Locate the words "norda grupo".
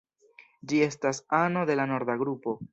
1.95-2.61